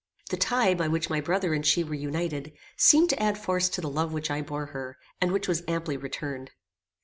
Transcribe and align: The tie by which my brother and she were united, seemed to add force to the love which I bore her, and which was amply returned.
The 0.31 0.35
tie 0.37 0.73
by 0.73 0.87
which 0.87 1.11
my 1.11 1.21
brother 1.21 1.53
and 1.53 1.63
she 1.63 1.83
were 1.83 1.93
united, 1.93 2.53
seemed 2.75 3.11
to 3.11 3.21
add 3.21 3.37
force 3.37 3.69
to 3.69 3.81
the 3.81 3.87
love 3.87 4.13
which 4.13 4.31
I 4.31 4.41
bore 4.41 4.65
her, 4.73 4.97
and 5.21 5.31
which 5.31 5.47
was 5.47 5.61
amply 5.67 5.95
returned. 5.95 6.49